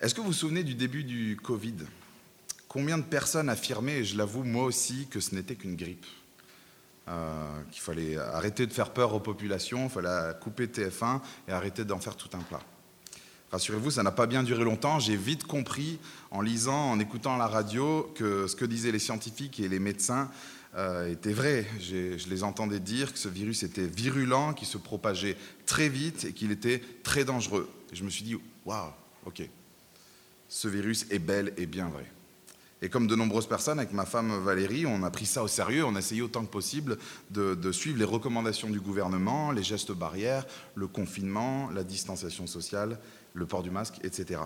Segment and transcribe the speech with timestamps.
[0.00, 1.74] Est-ce que vous vous souvenez du début du Covid?
[2.68, 6.06] Combien de personnes affirmaient, et je l'avoue moi aussi, que ce n'était qu'une grippe?
[7.08, 11.84] Euh, Qu'il fallait arrêter de faire peur aux populations, il fallait couper TF1 et arrêter
[11.84, 12.62] d'en faire tout un plat.
[13.52, 15.00] Rassurez-vous, ça n'a pas bien duré longtemps.
[15.00, 15.98] J'ai vite compris,
[16.30, 20.30] en lisant, en écoutant la radio, que ce que disaient les scientifiques et les médecins
[20.76, 21.66] euh, était vrai.
[21.78, 25.36] Je les entendais dire que ce virus était virulent, qu'il se propageait
[25.66, 27.68] très vite et qu'il était très dangereux.
[27.92, 28.92] Et je me suis dit, waouh,
[29.26, 29.42] ok,
[30.50, 32.04] ce virus est bel et bien vrai.
[32.82, 35.84] Et comme de nombreuses personnes, avec ma femme Valérie, on a pris ça au sérieux,
[35.84, 36.98] on a essayé autant que possible
[37.30, 42.98] de, suivre les recommandations du gouvernement, les gestes barrières, le confinement, la distanciation sociale,
[43.34, 44.40] le port du masque, etc.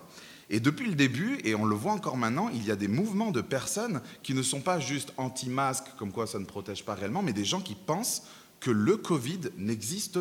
[0.49, 3.31] Et depuis le début, et on le voit encore maintenant, il y a des mouvements
[3.31, 7.23] de personnes qui ne sont pas juste anti-masque, comme quoi ça ne protège pas réellement,
[7.23, 8.23] mais des gens qui pensent
[8.59, 10.19] que le Covid n'existe.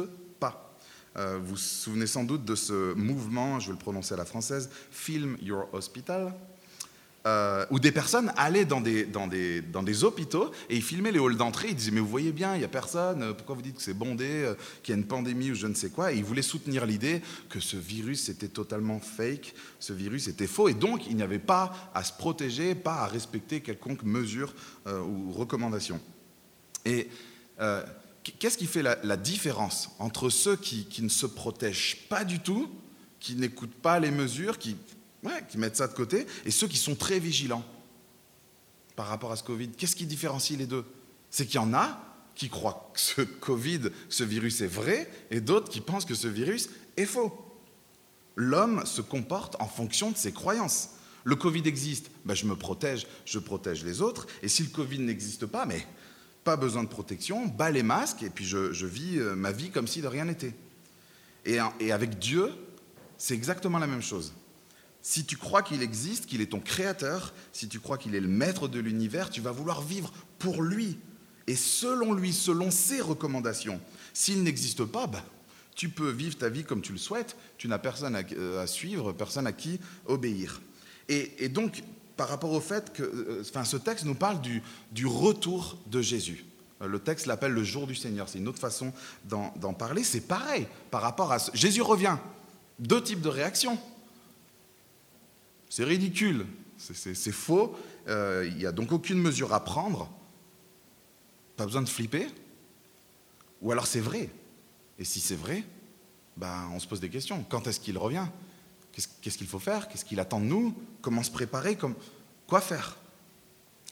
[1.16, 4.24] Euh, vous vous souvenez sans doute de ce mouvement, je vais le prononcer à la
[4.24, 6.34] française, Film Your Hospital,
[7.26, 11.68] euh, où des personnes allaient dans des, hôpitaux et ils filmaient les halls d'entrée.
[11.68, 13.82] Ils disaient Mais vous voyez bien, il n'y a personne, euh, pourquoi vous dites que
[13.82, 14.52] c'est bondé,
[14.82, 16.12] qu'il y a une pandémie ou je ne sais quoi?
[16.12, 20.68] Et ils voulaient soutenir l'idée que ce virus était totalement fake, ce virus était faux,
[20.68, 24.52] et donc il n'y avait pas à se protéger, pas à respecter quelconque mesure
[24.86, 26.00] ou recommandation.
[26.84, 27.08] Et
[28.32, 32.70] qu'est-ce qui fait la, différence entre ceux qui, qui ne se protègent pas du tout,
[33.20, 34.76] qui n'écoutent pas les mesures, qui
[35.48, 37.64] qui mettent ça de côté, et ceux qui sont très vigilants
[38.96, 39.70] par rapport à ce Covid?
[39.70, 40.84] Qu'est-ce qui différencie les deux?
[41.30, 42.00] C'est qu'il y en a
[42.34, 46.28] qui croient que ce Covid, ce virus est vrai, et d'autres qui pensent que ce
[46.28, 47.32] virus est faux.
[48.36, 50.90] L'homme se comporte en fonction de ses croyances.
[51.22, 54.98] Le Covid existe, ben je me protège, je protège les autres, et si le Covid
[54.98, 55.86] n'existe pas, mais
[56.44, 59.70] pas besoin de protection, bas les masques, et puis je, je vis euh, ma vie
[59.70, 60.54] comme si de rien n'était.
[61.44, 62.52] Et, et avec Dieu,
[63.18, 64.32] c'est exactement la même chose.
[65.02, 68.28] Si tu crois qu'il existe, qu'il est ton créateur, si tu crois qu'il est le
[68.28, 70.98] maître de l'univers, tu vas vouloir vivre pour lui
[71.46, 73.80] et selon lui, selon ses recommandations.
[74.12, 75.24] S'il n'existe pas, bah,
[75.74, 79.12] tu peux vivre ta vie comme tu le souhaites, tu n'as personne à, euh, suivre,
[79.12, 80.62] personne à qui obéir.
[81.08, 81.82] Et, donc,
[82.16, 86.44] par rapport au fait que euh, enfin, ce texte nous parle du, retour de Jésus.
[86.82, 88.92] Euh, le texte l'appelle le jour du Seigneur, c'est une autre façon
[89.24, 90.04] d'en parler.
[90.04, 91.38] C'est pareil par rapport à...
[91.38, 91.50] Ce...
[91.54, 92.16] Jésus revient.
[92.78, 93.78] Deux types de réactions.
[95.68, 96.46] C'est ridicule,
[96.78, 97.76] c'est faux,
[98.06, 100.08] euh, il n'y a donc aucune mesure à prendre.
[101.56, 102.28] Pas besoin de flipper.
[103.60, 104.30] Ou alors c'est vrai.
[104.98, 105.64] Et si c'est vrai,
[106.36, 107.44] ben, on se pose des questions.
[107.48, 108.26] Quand est-ce qu'il revient?
[109.20, 109.88] Qu'est-ce qu'il faut faire?
[109.88, 110.74] Qu'est-ce qu'il attend de nous?
[111.02, 111.76] Comment se préparer?
[112.46, 112.96] Quoi faire?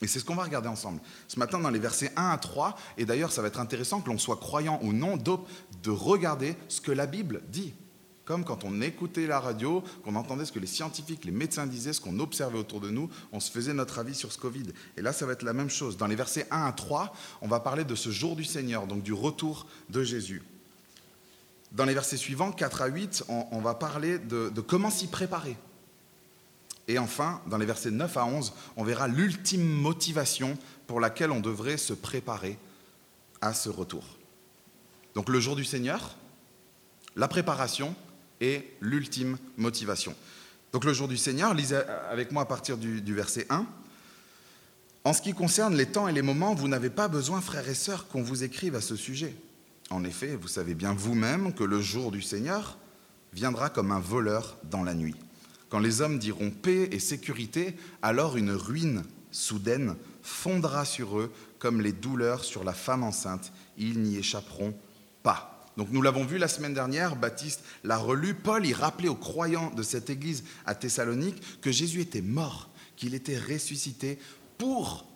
[0.01, 1.01] Et c'est ce qu'on va regarder ensemble.
[1.29, 4.11] Ce matin, dans les versets 1 à 3, et d'ailleurs, ça va être intéressant que
[4.11, 7.75] l'on soit croyant ou non, de regarder ce que la Bible dit.
[8.25, 11.93] Comme quand on écoutait la radio, qu'on entendait ce que les scientifiques, les médecins disaient,
[11.93, 14.67] ce qu'on observait autour de nous, on se faisait notre avis sur ce Covid.
[14.97, 15.97] Et là, ça va être la même chose.
[15.97, 19.03] Dans les versets 1 à 3, on va parler de ce jour du Seigneur, donc
[19.03, 20.43] du retour de Jésus.
[21.73, 25.57] Dans les versets suivants, 4 à 8, on, va parler de, comment s'y préparer.
[26.87, 31.41] Et enfin, dans les versets 9 à 11, on verra l'ultime motivation pour laquelle on
[31.41, 32.59] devrait se préparer
[33.41, 34.05] à ce retour.
[35.15, 36.17] Donc le jour du Seigneur,
[37.17, 37.95] la préparation
[38.41, 40.15] et l'ultime motivation.
[40.73, 41.77] Donc le jour du Seigneur, lisez
[42.11, 43.67] avec moi à partir du, verset 1.
[45.05, 47.75] En ce qui concerne les temps et les moments, vous n'avez pas besoin, frères et
[47.75, 49.35] sœurs, qu'on vous écrive à ce sujet.
[49.93, 52.79] En effet, vous savez bien vous-même que le jour du Seigneur
[53.35, 55.15] viendra comme un voleur dans la nuit.
[55.69, 61.83] Quand les hommes diront paix et sécurité, alors une ruine soudaine fondra sur eux comme
[61.83, 63.53] les douleurs sur la femme enceinte.
[63.77, 64.75] Ils n'y échapperont
[65.23, 65.69] pas.
[65.77, 69.71] Donc nous l'avons vu la semaine dernière, Baptiste l'a relu, Paul y rappelait aux croyants
[69.75, 74.19] de cette église à Thessalonique que Jésus était mort, qu'il était ressuscité
[74.57, 75.07] pour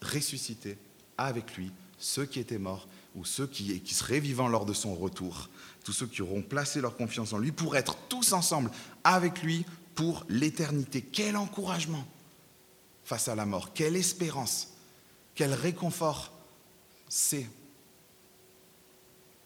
[0.00, 0.78] ressusciter
[1.18, 4.94] avec lui ceux qui étaient morts ou ceux qui, qui seraient vivants lors de son
[4.94, 5.48] retour,
[5.84, 8.70] tous ceux qui auront placé leur confiance en lui pour être tous ensemble
[9.04, 11.02] avec lui pour l'éternité.
[11.02, 12.06] Quel encouragement
[13.04, 14.74] face à la mort, quelle espérance,
[15.34, 16.32] quel réconfort
[17.08, 17.46] c'est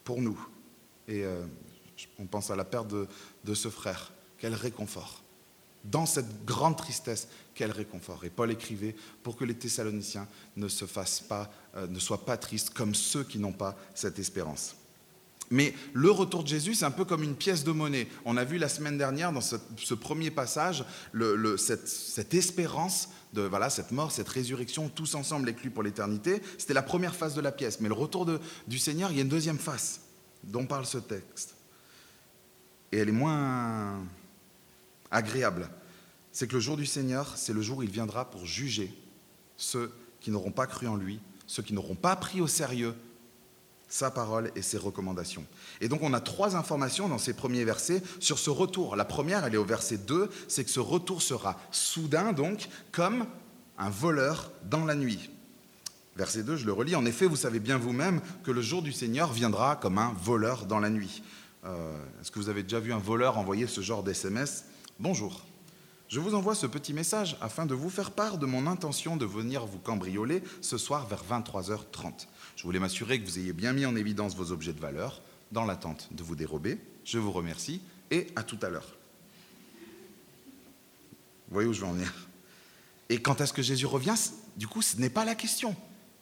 [0.03, 0.39] pour nous.
[1.07, 1.45] Et euh,
[2.19, 4.11] on pense à la perte de, ce frère.
[4.37, 5.21] Quel réconfort.
[5.83, 8.23] Dans cette grande tristesse, quel réconfort.
[8.23, 12.37] Et Paul écrivait pour que les Thessaloniciens ne se fassent pas, euh, ne soient pas
[12.37, 14.75] tristes comme ceux qui n'ont pas cette espérance.
[15.51, 18.07] Mais le retour de Jésus, c'est un peu comme une pièce de monnaie.
[18.23, 20.85] On a vu la semaine dernière, dans ce, premier passage,
[21.57, 26.41] cette, espérance de voilà, cette mort, cette résurrection, tous ensemble éclus pour l'éternité.
[26.57, 27.81] C'était la première phase de la pièce.
[27.81, 28.25] Mais le retour
[28.65, 29.99] du Seigneur, il y a une deuxième face
[30.41, 31.55] dont parle ce texte.
[32.93, 33.99] Et elle est moins,
[35.11, 35.69] agréable,
[36.31, 38.93] c'est que le jour du Seigneur, c'est le jour où il viendra pour juger
[39.57, 42.95] ceux qui n'auront pas cru en lui, ceux qui n'auront pas pris au sérieux
[43.89, 45.45] sa parole et ses recommandations.
[45.81, 48.95] Et donc on a trois informations dans ces premiers versets sur ce retour.
[48.95, 53.25] La première, elle est au verset 2, c'est que ce retour sera soudain, donc, comme
[53.77, 55.29] un voleur dans la nuit.
[56.15, 58.91] Verset 2, je le relis, en effet, vous savez bien vous-même que le jour du
[58.91, 61.21] Seigneur viendra comme un voleur dans la nuit.
[61.65, 64.65] Euh, est-ce que vous avez déjà vu un voleur envoyer ce genre d'SMS
[64.99, 65.41] Bonjour.
[66.09, 69.25] Je vous envoie ce petit message afin de vous faire part de mon intention de
[69.25, 72.27] venir vous cambrioler ce soir vers 23h30.
[72.55, 75.21] Je voulais m'assurer que vous ayez bien mis en évidence vos objets de valeur
[75.51, 76.77] dans l'attente de vous dérober.
[77.05, 78.97] Je vous remercie et à tout à l'heure.
[81.49, 82.13] Voyez où je veux en venir?
[83.09, 84.15] Et quand est-ce que Jésus revient?
[84.57, 85.75] Du coup, ce n'est pas la question.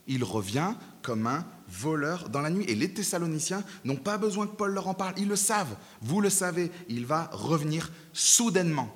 [0.08, 2.66] Il revient comme un voleur dans la nuit.
[2.68, 5.14] Et les Thessaloniciens n'ont pas besoin que Paul leur en parle.
[5.18, 5.76] Ils le savent.
[6.02, 6.72] Vous le savez.
[6.88, 8.94] Il va revenir soudainement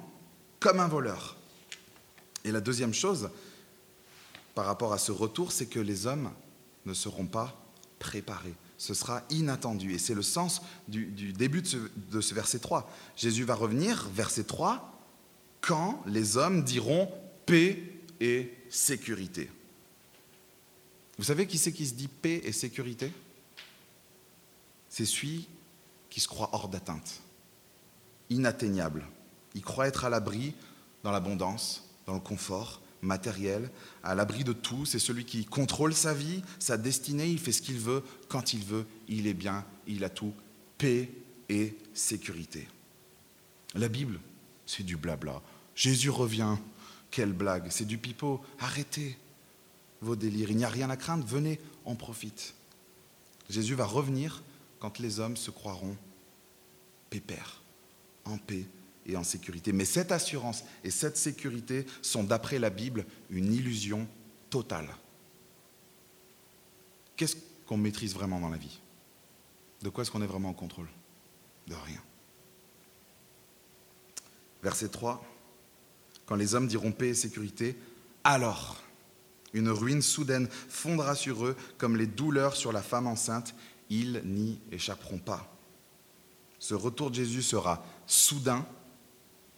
[0.59, 1.37] comme un voleur.
[2.43, 3.29] Et la deuxième chose,
[4.55, 6.31] par rapport à ce retour, c'est que les hommes
[6.85, 7.59] ne seront pas
[7.99, 8.55] préparés.
[8.77, 9.93] Ce sera inattendu.
[9.93, 11.77] Et c'est le sens du, début de ce,
[12.11, 12.89] de ce, verset 3.
[13.15, 14.93] Jésus va revenir, verset 3,
[15.61, 17.09] quand les hommes diront
[17.45, 17.81] paix
[18.19, 19.49] et sécurité.
[21.17, 23.11] Vous savez qui c'est qui se dit paix et sécurité?
[24.89, 25.47] C'est celui
[26.09, 27.21] qui se croit hors d'atteinte,
[28.29, 29.05] inatteignable.
[29.55, 30.53] Il croit être à l'abri
[31.03, 33.69] dans l'abondance, dans le confort matériel,
[34.03, 34.85] à l'abri de tout.
[34.85, 38.63] C'est celui qui contrôle sa vie, sa destinée, il fait ce qu'il veut, quand il
[38.63, 40.33] veut, il est bien, il a tout,
[40.77, 41.11] paix
[41.49, 42.67] et sécurité.
[43.75, 44.19] La Bible,
[44.65, 45.41] c'est du blabla.
[45.75, 46.55] Jésus revient,
[47.11, 48.41] quelle blague, c'est du pipeau.
[48.59, 49.17] Arrêtez
[50.03, 52.53] vos délires, il n'y a rien à craindre, venez, on profite.
[53.49, 54.43] Jésus va revenir
[54.79, 55.97] quand les hommes se croiront
[57.09, 57.61] pépères,
[58.25, 58.65] en paix
[59.05, 59.71] et en sécurité.
[59.71, 64.07] Mais cette assurance et cette sécurité sont, d'après la Bible, une illusion
[64.49, 64.87] totale.
[67.15, 67.35] Qu'est-ce
[67.65, 68.79] qu'on maîtrise vraiment dans la vie?
[69.81, 70.87] De quoi est-ce qu'on est vraiment en contrôle?
[71.67, 72.01] De rien.
[74.63, 75.23] Verset 3.
[76.25, 77.77] Quand les hommes diront paix et sécurité,
[78.23, 78.81] alors
[79.53, 83.55] une ruine soudaine fondra sur eux comme les douleurs sur la femme enceinte.
[83.89, 85.49] Ils n'y échapperont pas.
[86.59, 88.65] Ce retour de Jésus sera soudain,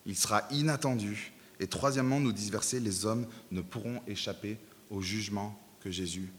[0.05, 1.33] il sera inattendu.
[1.59, 4.57] Et troisièmement, nous disent versets, les hommes ne pourront échapper
[4.89, 6.31] au jugement que Jésus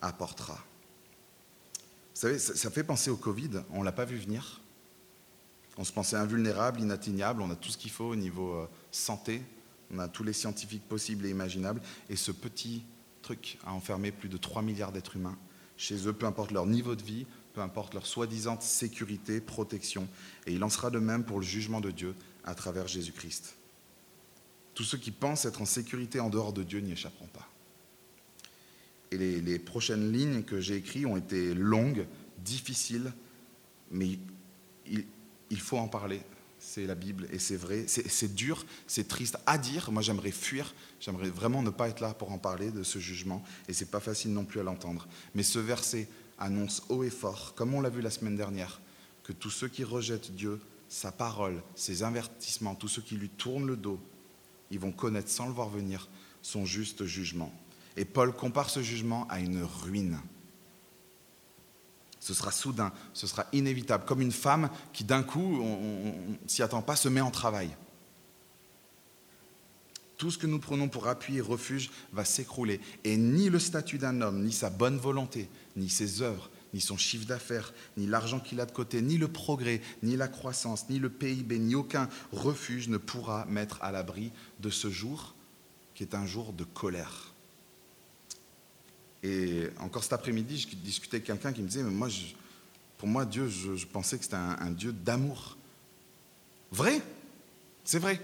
[0.00, 0.58] apportera.
[2.14, 4.62] Vous savez, ça fait penser au Covid, on ne l'a pas vu venir.
[5.76, 9.42] On se pensait invulnérable, inatteignable, on a tout ce qu'il faut au niveau euh, santé,
[9.92, 12.82] on a tous les scientifiques possibles et imaginables, et ce petit
[13.26, 15.36] truc a enfermé plus de 3 milliards d'êtres humains
[15.76, 20.08] chez eux, peu importe leur niveau de vie, peu importe leur soi-disant sécurité, protection,
[20.46, 22.14] et il en sera de même pour le jugement de Dieu
[22.44, 23.56] à travers Jésus-Christ.
[24.74, 27.48] Tous ceux qui pensent être en sécurité en dehors de Dieu n'y échapperont pas.
[29.10, 32.06] Et les, prochaines lignes que j'ai écrites ont été longues,
[32.38, 33.12] difficiles,
[33.90, 34.18] mais
[34.86, 36.20] il faut en parler.
[36.76, 37.86] C'est la Bible et c'est vrai.
[37.88, 39.90] C'est dur, c'est triste à dire.
[39.90, 40.74] Moi, j'aimerais fuir.
[41.00, 43.42] J'aimerais vraiment ne pas être là pour en parler de ce jugement.
[43.66, 45.08] Et c'est pas facile non plus à l'entendre.
[45.34, 46.06] Mais ce verset
[46.38, 48.82] annonce haut et fort, comme on l'a vu la semaine dernière,
[49.22, 53.66] que tous ceux qui rejettent Dieu sa parole, ses avertissements, tous ceux qui lui tournent
[53.66, 53.98] le dos,
[54.70, 56.10] ils vont connaître sans le voir venir
[56.42, 57.54] son juste jugement.
[57.96, 60.18] Et Paul compare ce jugement à une ruine.
[62.26, 66.60] Ce sera soudain, ce sera inévitable, comme une femme qui d'un coup, on ne s'y
[66.60, 67.70] attend pas, se met en travail.
[70.16, 72.80] Tout ce que nous prenons pour appui et refuge va s'écrouler.
[73.04, 76.96] Et ni le statut d'un homme, ni sa bonne volonté, ni ses œuvres, ni son
[76.96, 80.98] chiffre d'affaires, ni l'argent qu'il a de côté, ni le progrès, ni la croissance, ni
[80.98, 85.36] le PIB, ni aucun refuge ne pourra mettre à l'abri de ce jour
[85.94, 87.35] qui est un jour de colère.
[89.26, 92.08] Et encore cet après-midi, je discutais avec quelqu'un qui me disait, mais moi,
[92.96, 95.56] pour moi, Dieu, je, pensais que c'était un Dieu d'amour.
[96.70, 97.00] Vrai,
[97.84, 98.20] c'est vrai.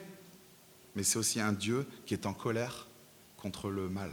[0.95, 2.87] Mais c'est aussi un Dieu qui est en colère
[3.37, 4.11] contre le mal.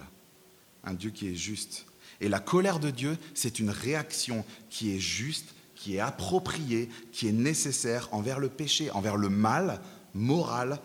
[0.83, 1.85] Un Dieu qui est juste.
[2.21, 7.27] Et la colère de Dieu, c'est une réaction qui est juste, qui est appropriée, qui
[7.27, 9.81] est nécessaire envers le péché, envers le mal
[10.13, 10.79] moral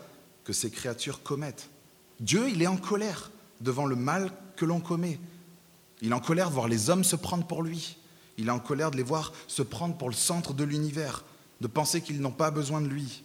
[0.44, 1.70] que ces créatures commettent.
[2.20, 3.30] Dieu, il est en colère
[3.60, 5.18] devant le mal que l'on commet.
[6.04, 7.96] Il est en colère de voir les hommes se prendre pour lui.
[8.36, 11.24] Il est en colère de les voir se prendre pour le centre de l'univers,
[11.62, 13.24] de penser qu'ils n'ont pas besoin de lui.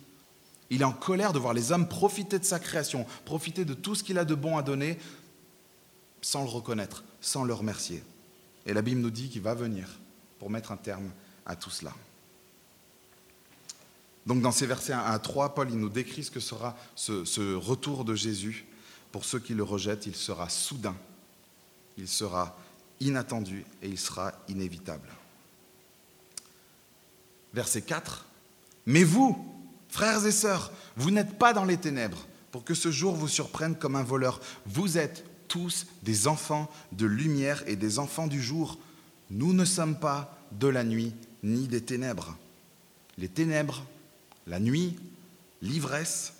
[0.69, 3.95] Il est en colère de voir les hommes profiter de sa création, profiter de tout
[3.95, 4.97] ce qu'il a de bon à donner,
[6.21, 8.01] sans le reconnaître, sans le remercier.
[8.65, 9.99] Et la Bible nous dit qu'il va venir
[10.39, 11.11] pour mettre un terme
[11.45, 11.91] à tout cela.
[14.25, 17.25] Donc dans ces versets 1 à 3, Paul il nous décrit ce que sera ce,
[17.25, 18.67] ce retour de Jésus.
[19.11, 20.95] Pour ceux qui le rejettent, il sera soudain,
[21.97, 22.55] il sera
[22.99, 25.09] inattendu et il sera inévitable.
[27.53, 28.25] Verset 4.
[28.85, 29.45] Mais vous,
[29.89, 33.75] frères et sœurs, vous n'êtes pas dans les ténèbres pour que ce jour vous surprenne
[33.75, 34.39] comme un voleur.
[34.65, 38.77] Vous êtes tous des enfants de lumière et des enfants du jour.
[39.29, 41.13] Nous ne sommes pas de la nuit
[41.43, 42.37] ni des ténèbres.
[43.17, 43.85] Les ténèbres,
[44.47, 44.97] la nuit,
[45.61, 46.33] l'ivresse.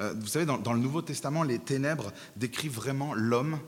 [0.00, 3.58] Euh, vous savez, dans, dans le Nouveau Testament, les ténèbres décrivent vraiment l'homme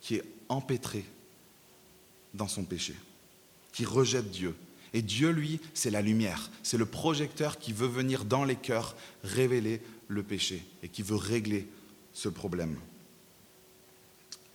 [0.00, 1.04] qui est empêtré
[2.34, 2.94] dans son péché,
[3.72, 4.54] qui rejette Dieu.
[4.92, 8.96] Et Dieu, lui, c'est la lumière, c'est le projecteur qui veut venir dans les cœurs
[9.22, 11.66] révéler le péché et qui veut régler
[12.12, 12.76] ce problème.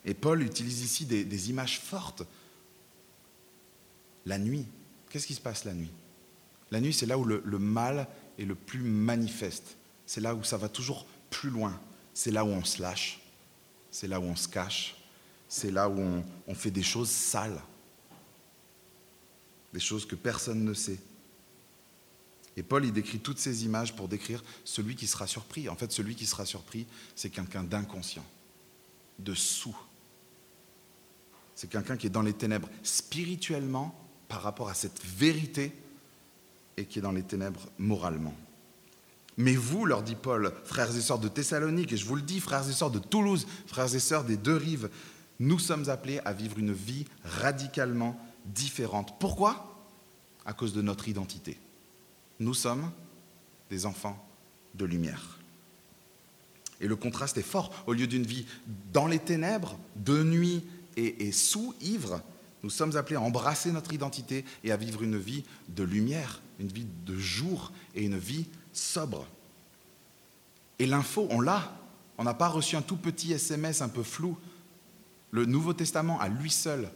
[0.06, 2.24] Et Paul utilise ici des, images fortes.
[4.26, 4.66] La nuit,
[5.10, 5.92] qu'est-ce qui se passe la nuit?
[6.72, 8.08] La nuit, c'est là où le, mal
[8.38, 9.76] est le plus manifeste.
[10.06, 11.80] C'est là où ça va toujours plus loin.
[12.14, 13.20] C'est là où on se lâche.
[13.92, 14.96] C'est là où on se cache.
[15.48, 17.62] C'est là où on fait des choses sales.
[19.74, 21.00] Des choses que personne ne sait.
[22.58, 25.70] Et Paul, il décrit toutes ces images pour décrire celui qui sera surpris.
[25.70, 26.86] En fait, celui qui sera surpris,
[27.16, 28.26] c'est quelqu'un d'inconscient,
[29.20, 29.78] de sous.
[31.56, 33.96] C'est quelqu'un qui est dans les ténèbres spirituellement
[34.28, 35.74] par rapport à cette vérité
[36.78, 38.36] et qui est dans les ténèbres moralement.
[39.38, 42.42] Mais vous, leur dit Paul, frères et sœurs de Thessalonique, et je vous le dis,
[42.42, 44.90] frères et sœurs de Toulouse, frères et sœurs des deux rives,
[45.40, 49.20] nous sommes appelés à vivre une vie radicalement différente.
[49.20, 49.66] Pourquoi?
[50.46, 51.58] À cause de notre identité.
[52.40, 52.92] Nous sommes
[53.70, 54.26] des enfants
[54.76, 55.40] de lumière.
[56.82, 57.72] Et le contraste est fort.
[57.88, 58.46] Au lieu d'une vie
[58.94, 60.64] dans les ténèbres, de nuit
[60.96, 62.22] et, et, sous ivre,
[62.64, 66.68] nous sommes appelés à embrasser notre identité et à vivre une vie de lumière, une
[66.68, 69.26] vie de jour et une vie sobre.
[70.80, 71.76] Et l'info, on l'a.
[72.18, 74.38] On n'a pas reçu un tout petit SMS un peu flou.
[75.32, 76.90] Le Nouveau Testament, à lui seul,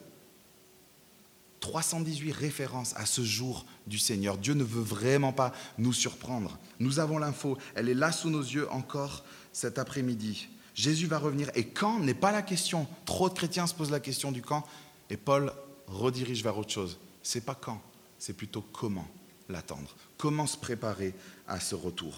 [1.63, 4.37] 318 références à ce jour du Seigneur.
[4.37, 6.59] Dieu ne veut vraiment pas nous surprendre.
[6.81, 10.49] Nous avons l'info, elle est là sous nos yeux encore cet après-midi.
[10.75, 11.49] Jésus va revenir.
[11.55, 12.85] Et quand n'est pas la question.
[13.05, 14.65] Trop de chrétiens se posent la question du quand.
[15.09, 15.53] Et Paul
[15.87, 16.99] redirige vers autre chose.
[17.21, 17.81] C'est pas quand,
[18.19, 19.07] c'est plutôt comment
[19.47, 19.95] l'attendre.
[20.17, 21.13] Comment se préparer
[21.47, 22.13] à ce retour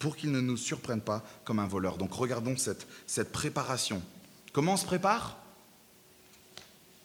[0.00, 1.98] pour qu'il ne nous surprenne pas comme un voleur.
[1.98, 4.02] Donc regardons cette, cette préparation.
[4.52, 5.36] Comment on se prépare?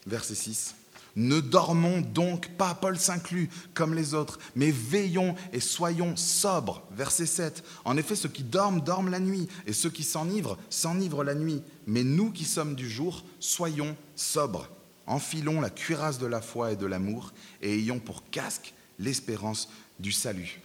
[0.08, 0.76] Verset 6.
[1.16, 6.82] Ne dormons donc pas, Paul s'inclut, comme les autres, mais veillons et soyons sobres.
[6.92, 7.64] Verset 7.
[7.86, 11.62] En effet, ceux qui dorment, dorment la nuit, et ceux qui s'enivrent, s'enivrent la nuit.
[11.86, 14.70] Mais nous qui sommes du jour, soyons sobres.
[15.06, 20.12] Enfilons la cuirasse de la foi et de l'amour, et ayons pour casque l'espérance du
[20.12, 20.62] salut.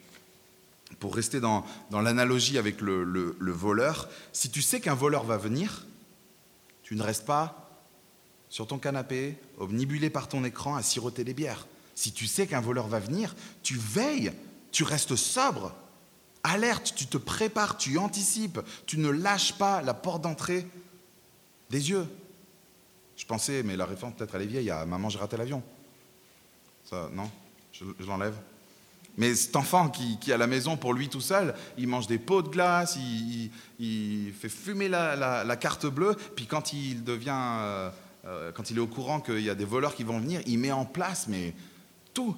[0.99, 5.25] Pour rester dans, dans l'analogie avec le, le, le voleur, si tu sais qu'un voleur
[5.25, 5.87] va venir,
[6.83, 7.67] tu ne restes pas
[8.50, 11.67] sur ton canapé, omnibulé par ton écran, à siroter des bières.
[11.95, 14.33] Si tu sais qu'un voleur va venir, tu veilles,
[14.71, 15.75] tu restes sobre,
[16.43, 20.67] alerte, tu te prépares, tu anticipes, tu ne lâches pas la porte d'entrée
[21.71, 22.07] des yeux.
[23.17, 25.62] Je pensais, mais la réforme peut-être elle est vieille, à Maman j'ai raté l'avion.
[26.85, 27.31] Ça, non
[27.73, 28.37] Je, l'enlève
[29.17, 32.07] mais cet enfant qui, qui, est à la maison pour lui tout seul, il mange
[32.07, 32.97] des pots de glace,
[33.81, 37.35] il, fait fumer la, carte bleue, puis quand il devient...
[37.35, 37.90] Euh,
[38.28, 40.58] euh, quand il est au courant qu'il y a des voleurs qui vont venir, il
[40.58, 41.54] met en place mais
[42.12, 42.37] tout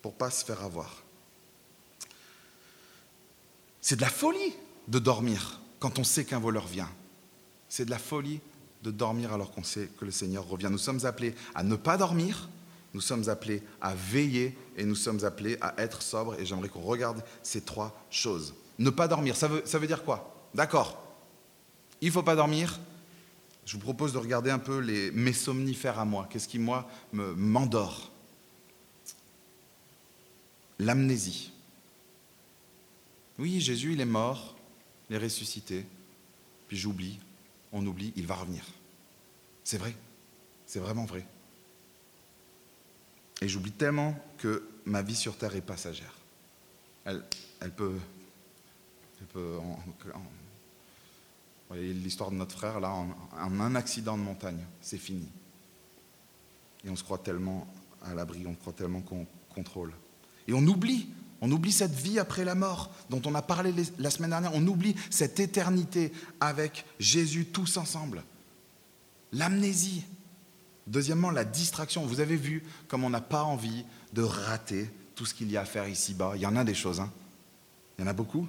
[0.00, 1.02] pour pas se faire avoir.
[3.80, 4.54] C'est de la folie
[4.88, 6.88] de dormir quand on sait qu'un voleur vient.
[7.68, 8.40] C'est de la folie
[8.82, 10.68] de dormir alors qu'on sait que le Seigneur revient.
[10.70, 12.48] Nous sommes appelés à ne pas dormir,
[12.94, 16.38] nous sommes appelés à veiller et nous sommes appelés à être sobres.
[16.38, 18.54] Et j'aimerais qu'on regarde ces trois choses.
[18.78, 20.34] Ne pas dormir, ça veut, ça veut dire quoi?
[20.54, 20.98] D'accord.
[22.00, 22.80] Il ne faut pas dormir,
[23.64, 26.26] je vous propose de regarder un peu les, mes somnifères à moi.
[26.28, 28.10] Qu'est-ce qui, moi, m'endort?
[30.78, 31.52] L'amnésie.
[33.38, 34.56] Oui, Jésus, il est mort,
[35.08, 35.86] il est ressuscité.
[36.68, 37.18] Puis j'oublie,
[37.70, 38.64] on oublie, il va revenir.
[39.64, 39.94] C'est vrai,
[40.66, 41.24] c'est vraiment vrai.
[43.40, 46.14] Et j'oublie tellement que ma vie sur Terre est passagère.
[47.04, 47.24] Elle,
[47.60, 47.96] elle peut,
[49.20, 49.56] elle peut
[51.74, 55.28] l'histoire de notre frère, là, en, un accident de montagne, c'est fini.
[56.84, 57.66] Et on se croit tellement
[58.02, 59.92] à l'abri, on croit tellement qu'on contrôle.
[60.48, 61.08] Et on oublie,
[61.40, 64.66] on oublie cette vie après la mort dont on a parlé la semaine dernière, on
[64.66, 68.24] oublie cette éternité avec Jésus tous ensemble.
[69.32, 70.04] L'amnésie.
[70.86, 72.04] Deuxièmement, la distraction.
[72.04, 75.62] Vous avez vu comme on n'a pas envie de rater tout ce qu'il y a
[75.62, 76.32] à faire ici-bas.
[76.34, 77.10] Il y en a des choses, hein.
[77.96, 78.48] Il y en a beaucoup.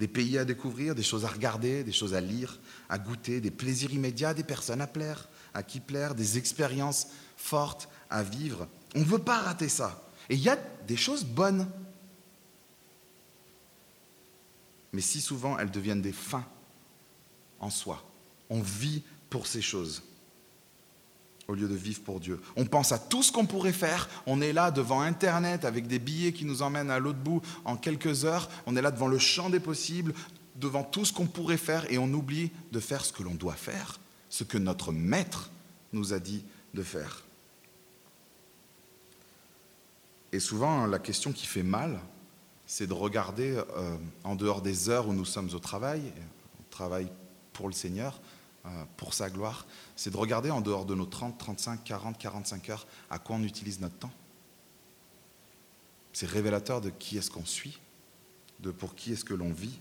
[0.00, 3.50] Des pays à découvrir, des choses à regarder, des choses à lire, à goûter, des
[3.50, 8.66] plaisirs immédiats, des personnes à plaire, à qui plaire, des expériences fortes à vivre.
[8.94, 10.02] On ne veut pas rater ça.
[10.30, 11.68] Et il y a des choses bonnes.
[14.94, 16.46] Mais si souvent elles deviennent des fins
[17.60, 18.02] en soi.
[18.48, 20.02] On vit pour ces choses
[21.50, 22.40] au lieu de vivre pour Dieu.
[22.56, 24.08] On pense à tout ce qu'on pourrait faire.
[24.26, 27.76] On est là devant Internet avec des billets qui nous emmènent à l'autre bout en
[27.76, 28.48] quelques heures.
[28.66, 30.14] On est là devant le champ des possibles,
[30.56, 33.54] devant tout ce qu'on pourrait faire et on oublie de faire ce que l'on doit
[33.54, 35.50] faire, ce que notre maître
[35.92, 37.24] nous a dit de faire.
[40.32, 41.98] Et souvent, la question qui fait mal,
[42.64, 46.00] c'est de regarder euh, en dehors des heures où nous sommes au travail,
[46.60, 47.10] au travail
[47.52, 48.20] pour le Seigneur,
[48.96, 52.86] pour sa gloire, c'est de regarder en dehors de nos 30, 35, 40, 45 heures
[53.08, 54.12] à quoi on utilise notre temps.
[56.12, 57.78] C'est révélateur de qui est-ce qu'on suit,
[58.60, 59.78] de pour qui est-ce que l'on vit.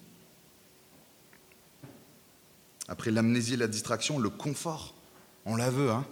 [2.87, 4.95] Après l'amnésie et la distraction, le confort,
[5.45, 6.05] on la veut, hein,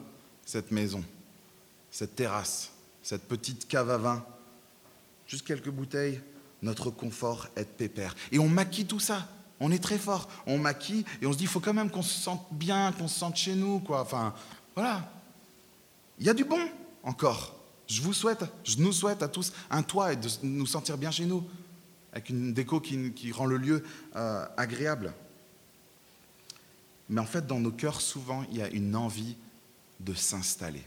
[0.45, 1.03] cette maison,
[1.91, 2.71] cette terrasse,
[3.01, 4.25] cette petite cave à vin,
[5.25, 6.21] juste quelques bouteilles,
[6.62, 8.15] notre confort est pépère.
[8.31, 9.27] Et on maquille tout ça.
[9.59, 12.03] On est très fort, on maquille et on se dit, il faut quand même qu'on
[12.03, 14.01] se sente bien, qu'on se sente chez nous, quoi.
[14.01, 14.33] Enfin,
[14.75, 15.11] voilà.
[16.19, 16.59] Il y a du bon
[17.03, 17.55] encore.
[17.87, 21.09] Je vous souhaite, je nous souhaite à tous un toit et de nous sentir bien
[21.09, 21.43] chez nous,
[22.11, 23.83] avec une déco qui, rend le lieu
[24.15, 25.13] euh, agréable.
[27.09, 29.37] Mais en fait, dans nos cœurs, souvent, il y a une envie
[29.99, 30.83] de s'installer.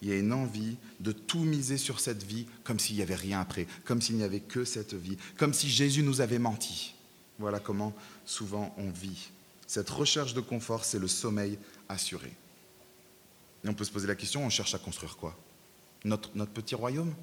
[0.00, 3.14] Il y a une envie de tout miser sur cette vie comme s'il n'y avait
[3.14, 6.94] rien après, comme s'il n'y avait que cette vie, comme si Jésus nous avait menti.
[7.38, 9.30] Voilà comment souvent on vit.
[9.66, 12.32] Cette recherche de confort, c'est le sommeil assuré.
[13.64, 15.36] Et on peut se poser la question, on cherche à construire quoi?
[16.04, 17.14] Notre, petit royaume?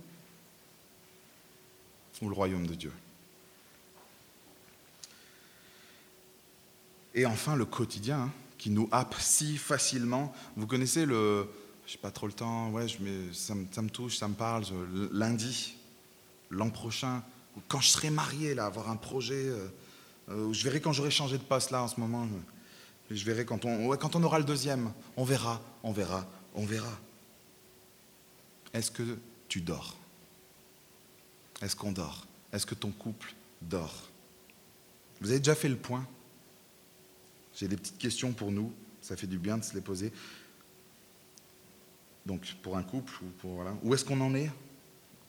[2.22, 2.94] Ou le royaume de Dieu?
[7.14, 10.34] Et enfin, le quotidien hein, qui nous happe si facilement.
[10.56, 11.50] Vous connaissez le...
[11.88, 12.98] Je n'ai pas trop le temps, je
[13.34, 14.66] ça, me, touche, ça me parle.
[15.12, 15.76] lundi,
[16.50, 17.24] l'an prochain,
[17.68, 19.48] quand je serai marié, avoir un projet...
[19.48, 19.68] Euh,
[20.30, 22.28] euh, je verrai quand j'aurai changé de poste là en ce moment.
[23.12, 24.92] Je verrai quand on, quand on aura le deuxième.
[25.18, 26.98] On verra, on verra, on verra.
[28.74, 29.96] Est-ce que tu dors?
[31.62, 32.26] Est-ce qu'on dort?
[32.52, 34.10] Est-ce que ton couple dort?
[35.22, 36.06] Vous avez déjà fait le point?
[37.56, 38.74] J'ai des petites questions pour nous.
[39.02, 40.12] Ça fait du bien de se les poser.
[42.26, 43.76] Donc, pour un couple, ou pour, voilà.
[43.84, 44.52] où est-ce qu'on en est?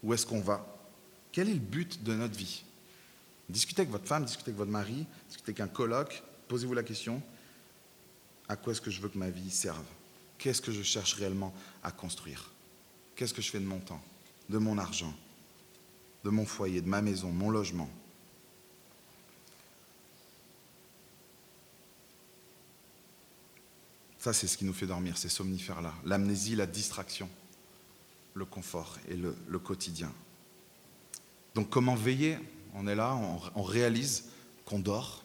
[0.02, 0.66] Où est-ce qu'on va?
[1.30, 2.64] Quel est le but de notre vie?
[3.48, 7.22] Discutez avec votre femme, discutez avec votre mari, discutez avec un colloque, posez-vous la question,
[8.48, 9.84] à quoi est-ce que je veux que ma vie serve?
[10.38, 12.50] Qu'est-ce que je cherche réellement à construire?
[13.14, 14.02] Qu'est-ce que je fais de mon temps,
[14.48, 15.14] de mon argent,
[16.24, 17.88] de mon foyer, de ma maison, mon logement?
[24.18, 25.94] Ça, c'est ce qui nous fait dormir, ces somnifères-là.
[26.04, 27.30] L'amnésie, la distraction,
[28.34, 30.12] le confort et le, le quotidien.
[31.54, 32.38] Donc comment veiller
[32.76, 33.18] on est là,
[33.54, 34.26] on, réalise
[34.66, 35.24] qu'on dort,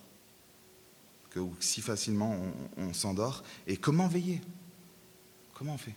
[1.30, 2.36] que si facilement
[2.78, 3.44] on, s'endort.
[3.68, 4.42] Et comment veiller?
[5.54, 5.96] Comment on fait?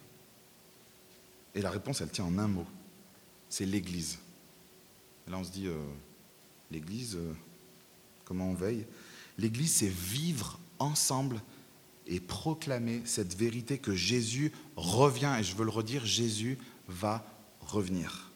[1.55, 2.67] Et la réponse, elle tient en un mot.
[3.49, 4.19] C'est l'Église.
[5.29, 5.81] là, on se dit, euh,
[6.73, 7.33] l'Église, euh,
[8.25, 8.85] comment on veille?
[9.39, 11.41] L'Église, c'est vivre ensemble
[12.07, 15.37] et proclamer cette vérité que Jésus revient.
[15.39, 17.25] Et je veux le redire, Jésus va
[17.61, 18.34] revenir.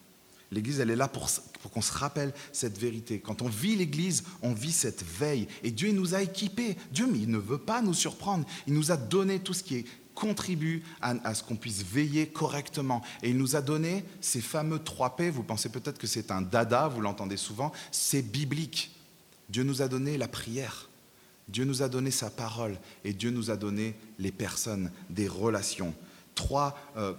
[0.50, 1.28] L'Église, elle est là pour,
[1.72, 3.20] qu'on se rappelle cette vérité.
[3.20, 5.46] Quand on vit l'Église, on vit cette veille.
[5.62, 6.76] Et Dieu nous a équipés.
[6.90, 8.46] Dieu, mais il ne veut pas nous surprendre.
[8.66, 9.84] Il nous a donné tout ce qui
[10.14, 13.02] contribue à, ce qu'on puisse veiller correctement.
[13.22, 15.30] Et il nous a donné ces fameux trois P.
[15.30, 17.70] Vous pensez peut-être que c'est un dada, vous l'entendez souvent.
[17.92, 18.96] C'est biblique.
[19.50, 20.88] Dieu nous a donné la prière.
[21.46, 22.78] Dieu nous a donné sa parole.
[23.04, 25.94] Et Dieu nous a donné les personnes, des relations
[26.38, 27.12] trois euh,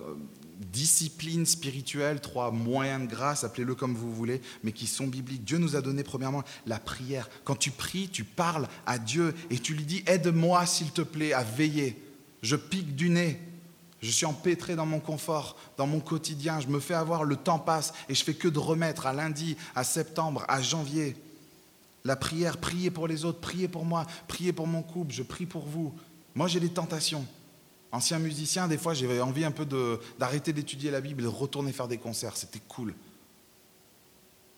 [0.60, 5.46] disciplines spirituelles, trois moyens de grâce, appelez-le comme vous voulez, mais qui sont bibliques.
[5.46, 7.30] Dieu nous a donné premièrement la prière.
[7.46, 11.34] Quand tu pries, tu parles à Dieu et tu lui dis, aide-moi s'il te plaît
[11.34, 11.98] à veiller.
[12.42, 13.40] Je pique du nez.
[14.02, 16.60] Je suis empêtré dans mon confort, dans mon quotidien.
[16.60, 19.58] Je me fais avoir, le temps passe et je fais que de remettre à lundi,
[19.76, 21.16] à septembre, à janvier.
[22.06, 25.46] La prière, priez pour les autres, priez pour moi, priez pour mon couple, je prie
[25.46, 25.94] pour vous.
[26.34, 27.26] Moi, j'ai des tentations.
[27.92, 29.66] Ancien musicien, des fois, j'avais envie un peu
[30.20, 32.38] d'arrêter d'étudier la Bible et de retourner faire des concerts.
[32.38, 32.94] C'était cool.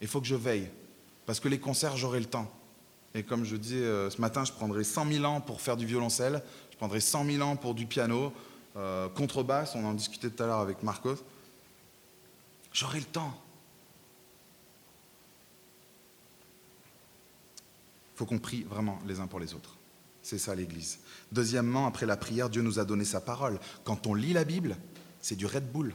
[0.02, 0.70] Il faut que je veille.
[1.26, 2.52] Parce que les concerts, j'aurai le temps.
[3.13, 5.86] Et comme je dis euh, ce matin, je prendrai 100 000 ans pour faire du
[5.86, 6.44] violoncelle.
[6.72, 8.34] Je prendrai 100 000 ans pour du piano.
[8.76, 11.17] Euh, contrebasse, on en discutait tout à l'heure avec Marcos.
[12.74, 13.34] J'aurai le temps.
[18.13, 19.78] Il faut qu'on prie vraiment les uns pour les autres.
[20.24, 21.00] C'est ça l'Église.
[21.32, 23.60] Deuxièmement, après la prière, Dieu nous a donné sa parole.
[23.84, 24.78] Quand on lit la Bible,
[25.20, 25.94] c'est du Red Bull,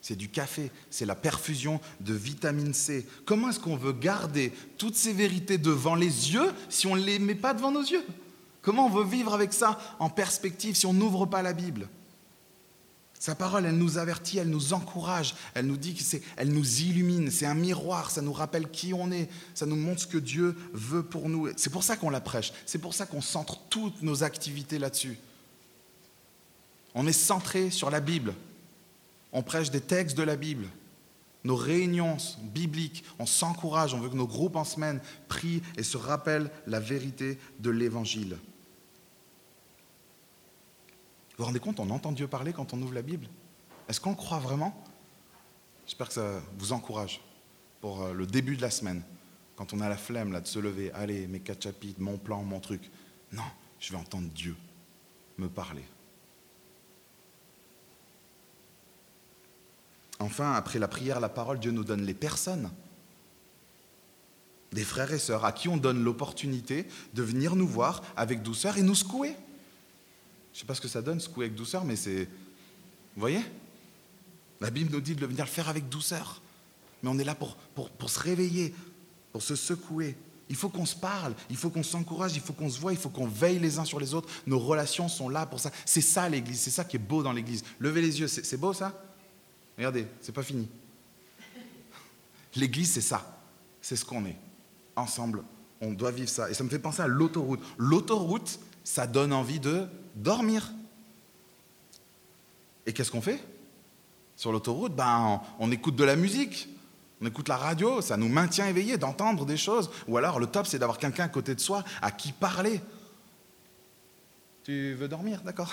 [0.00, 3.06] c'est du café, c'est la perfusion de vitamine C.
[3.24, 7.18] Comment est-ce qu'on veut garder toutes ces vérités devant les yeux si on ne les
[7.18, 8.04] met pas devant nos yeux?
[8.62, 11.88] Comment on veut vivre avec ça en perspective si on n'ouvre pas la Bible?
[13.18, 16.82] Sa parole, elle nous avertit, elle nous encourage, elle nous dit que c'est, elle nous
[16.82, 20.18] illumine, c'est un miroir, ça nous rappelle qui on est, ça nous montre ce que
[20.18, 21.48] Dieu veut pour nous.
[21.56, 25.18] C'est pour ça qu'on la prêche, c'est pour ça qu'on centre toutes nos activités là-dessus.
[26.94, 28.34] On est centré sur la Bible.
[29.32, 30.68] On prêche des textes de la Bible.
[31.44, 35.96] Nos réunions bibliques, on s'encourage, on veut que nos groupes en semaine prient et se
[35.96, 38.36] rappellent la vérité de l'Évangile.
[41.38, 43.28] Vous rendez compte, on entend Dieu parler quand on ouvre la Bible?
[43.88, 44.84] Est-ce qu'on croit vraiment?
[45.86, 47.20] J'espère que ça vous encourage
[47.80, 49.02] pour euh, le début de la semaine,
[49.56, 52.42] quand on a la flemme là, de se lever, allez, mes quatre chapitres, mon plan,
[52.42, 52.90] mon truc.
[53.32, 53.44] Non,
[53.78, 54.56] je vais entendre Dieu
[55.38, 55.84] me parler.
[60.18, 62.70] Enfin, après la prière, la parole, Dieu nous donne les personnes,
[64.72, 68.76] des frères et sœurs, à qui on donne l'opportunité de venir nous voir avec douceur
[68.76, 69.36] et nous secouer.
[70.58, 72.24] Je sais pas ce que ça donne, secouer avec douceur, mais c'est...
[72.24, 73.44] Vous voyez?
[74.60, 76.42] La Bible nous dit de venir le faire avec douceur.
[77.00, 78.74] Mais on est là pour, pour, pour se réveiller,
[79.30, 80.16] pour se secouer.
[80.48, 82.98] Il faut qu'on se parle, il faut qu'on s'encourage, il faut qu'on se voit, il
[82.98, 84.28] faut qu'on veille les uns sur les autres.
[84.48, 85.70] Nos relations sont là pour ça.
[85.84, 87.62] C'est ça l'Église, c'est ça qui est beau dans l'Église.
[87.78, 89.00] Levez les yeux, c'est beau ça?
[89.76, 90.68] Regardez, c'est pas fini.
[92.56, 93.40] L'Église, c'est ça.
[93.80, 94.36] C'est ce qu'on est.
[94.96, 95.44] Ensemble,
[95.80, 96.50] on doit vivre ça.
[96.50, 97.60] Et ça me fait penser à l'autoroute.
[97.76, 99.86] L'autoroute, ça donne envie de
[100.18, 100.72] dormir.
[102.86, 103.42] Et qu'est-ce qu'on fait
[104.36, 106.68] Sur l'autoroute, ben, on, écoute de la musique.
[107.20, 109.90] On écoute la radio, ça nous maintient éveillés d'entendre des choses.
[110.06, 112.80] Ou alors, le top, c'est d'avoir quelqu'un à côté de soi à qui parler.
[114.64, 115.72] Tu veux dormir, d'accord?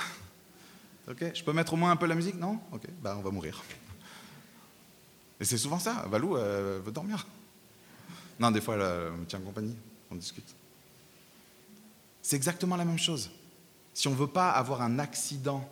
[1.08, 2.60] Ok, je peux mettre au moins un peu la musique Non?
[2.72, 3.64] Ok, ben, on va mourir.
[5.40, 6.06] Et c'est souvent ça.
[6.10, 7.28] Valou elle veut dormir.
[8.40, 9.76] Non, des fois, elle me tient compagnie.
[10.10, 10.56] On discute.
[12.22, 13.30] C'est exactement la même chose.
[13.96, 15.68] Si on ne veut pas avoir un accident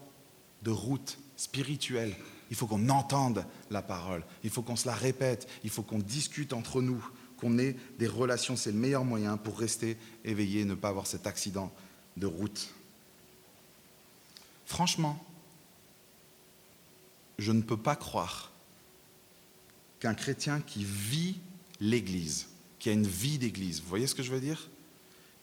[0.64, 2.16] de route spirituelle,
[2.50, 6.00] il faut qu'on entende la parole, il faut qu'on se la répète, il faut qu'on
[6.00, 7.06] discute entre nous,
[7.38, 8.56] qu'on ait des relations.
[8.56, 11.72] C'est le meilleur moyen pour rester éveillé et ne pas avoir cet accident
[12.16, 12.74] de route.
[14.66, 15.22] Franchement,
[17.40, 18.52] je ne peux pas croire
[20.00, 21.36] qu'un chrétien qui vit
[21.82, 22.48] l'Église,
[22.80, 24.70] qui a une vie d'Église, vous voyez ce que je veux dire?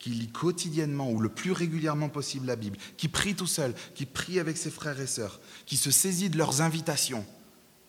[0.01, 4.07] Qui lit quotidiennement ou le plus régulièrement possible la Bible, qui prie tout seul, qui
[4.07, 7.25] prie avec ses frères et sœurs, qui se saisit de leurs invitations,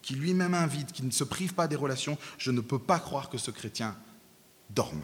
[0.04, 3.30] qui lui-même invite, qui ne se prive pas des relations, je ne peux pas croire
[3.30, 3.98] que ce chrétien
[4.70, 5.02] dorme.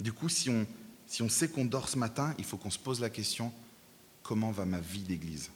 [0.00, 0.66] Du coup, si on,
[1.06, 3.52] si on sait qu'on dort ce matin, il faut qu'on se pose la question,
[4.22, 5.50] comment va ma vie d'Église?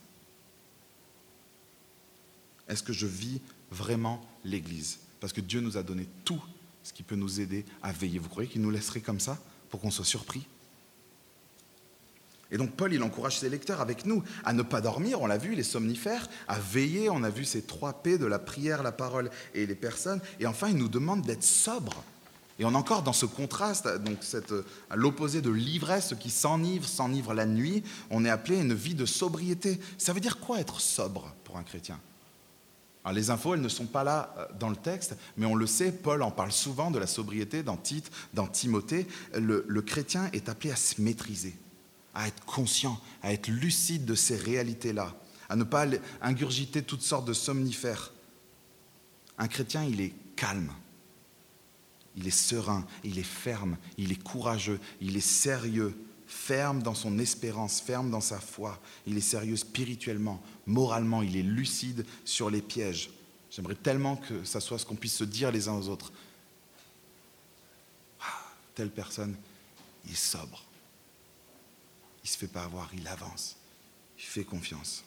[2.69, 3.41] Est-ce que je vis
[3.73, 5.01] vraiment l'Église?
[5.19, 6.41] Parce que Dieu nous a donné tout
[6.83, 8.19] ce qui peut nous aider à veiller.
[8.19, 9.39] Vous croyez qu'il nous laisserait comme ça
[9.69, 10.47] pour qu'on soit surpris?
[12.51, 15.39] Et donc Paul, il encourage ses lecteurs avec nous à ne pas dormir, on l'a
[15.39, 18.91] vu, les somnifères, à veiller, on a vu ces trois P de la prière, la
[18.91, 20.21] parole et les personnes.
[20.41, 22.03] Et enfin, il nous demande d'être sobre.
[22.59, 24.19] Et on est encore dans ce contraste, donc
[24.91, 28.95] à l'opposé de l'ivresse, qui s'enivre, s'enivre la nuit, on est appelé à une vie
[28.95, 29.81] de sobriété.
[29.97, 31.99] Ça veut dire quoi être sobre pour un chrétien?
[33.13, 35.93] Les infos, elles ne sont pas là euh, dans le texte, mais on le sait,
[35.93, 39.07] Paul en parle souvent de la sobriété dans Tite, dans Timothée.
[39.35, 41.57] Le chrétien est appelé à se maîtriser,
[42.15, 45.15] à être conscient, à être lucide de ces réalités-là,
[45.49, 45.87] à ne pas
[46.21, 48.13] ingurgiter toutes sortes de somnifères.
[49.39, 50.71] Un chrétien, il est calme,
[52.17, 55.97] il est serein, il est ferme, il est courageux, il est sérieux,
[56.31, 58.81] ferme dans son espérance, ferme dans sa foi.
[59.07, 63.11] Il est sérieux spirituellement, moralement, il est lucide sur les pièges.
[63.51, 66.13] J'aimerais tellement que ça soit ce qu'on puisse se dire les uns aux autres.
[68.21, 68.45] Ah,
[68.77, 69.37] telle personne,
[70.05, 70.65] il est sobre.
[72.23, 73.57] Il ne se fait pas avoir, il avance.
[74.17, 75.03] Il fait confiance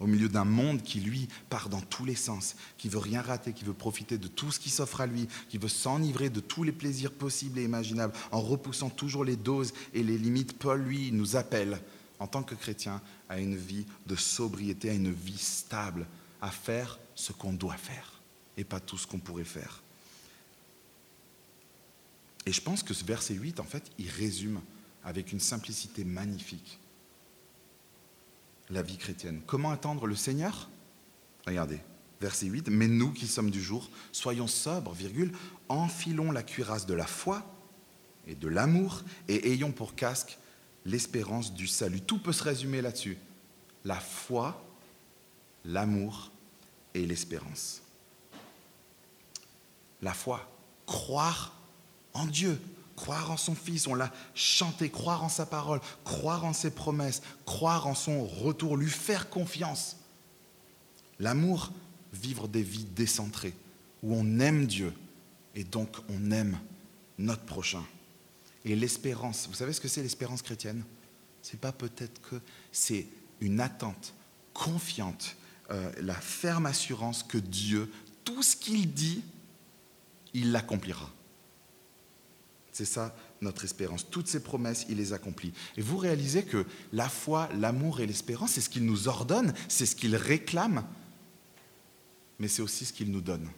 [0.00, 3.52] au milieu d'un monde qui, lui, part dans tous les sens, qui veut rien rater,
[3.52, 6.64] qui veut profiter de tout ce qui s'offre à lui, qui veut s'enivrer de tous
[6.64, 10.58] les plaisirs possibles et imaginables, en repoussant toujours les doses et les limites.
[10.58, 11.80] Paul, lui, nous appelle,
[12.18, 16.06] en tant que chrétien, à une vie de sobriété, à une vie stable,
[16.40, 18.20] à faire ce qu'on doit faire,
[18.56, 19.82] et pas tout ce qu'on pourrait faire.
[22.46, 24.60] Et je pense que ce verset 8, en fait, il résume
[25.04, 26.79] avec une simplicité magnifique
[28.70, 29.40] la vie chrétienne.
[29.46, 30.68] Comment attendre le Seigneur?
[31.46, 31.80] Regardez,
[32.20, 35.32] verset 8, mais nous qui sommes du jour, soyons sobres, virgule,
[35.68, 37.44] enfilons la cuirasse de la foi
[38.26, 40.38] et de l'amour et ayons pour casque
[40.84, 42.00] l'espérance du salut.
[42.00, 43.18] Tout peut se résumer là-dessus.
[43.84, 44.62] La foi,
[45.64, 46.30] l'amour
[46.94, 47.82] et l'espérance.
[50.02, 50.50] La foi,
[50.86, 51.54] croire
[52.14, 52.58] en Dieu,
[53.00, 57.22] croire en son Fils, on l'a chanté, croire en sa parole, croire en ses promesses,
[57.46, 59.96] croire en son retour, lui faire confiance.
[61.18, 61.72] L'amour,
[62.12, 63.54] vivre des vies décentrées,
[64.02, 64.92] où on aime Dieu
[65.54, 66.58] et donc on aime
[67.16, 67.82] notre prochain.
[68.66, 70.84] Et l'espérance, vous savez ce que c'est l'espérance chrétienne?
[71.40, 72.36] C'est pas peut-être que
[72.70, 73.06] c'est
[73.40, 74.12] une attente
[74.52, 75.36] confiante,
[75.70, 77.90] euh, la ferme assurance que Dieu,
[78.24, 79.22] tout ce qu'il dit,
[80.34, 81.10] il l'accomplira.
[82.80, 84.08] C'est ça notre espérance.
[84.08, 85.52] Toutes ses promesses, il les accomplit.
[85.76, 86.64] Et vous réalisez que
[86.94, 90.86] la foi, l'amour et l'espérance, c'est ce qu'il nous ordonne, c'est ce qu'il réclame,
[92.38, 93.50] mais c'est aussi ce qu'il nous donne.